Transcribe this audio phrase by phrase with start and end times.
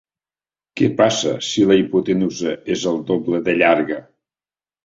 [0.79, 4.01] Què passa si la hipotenusa és el doble de llarga?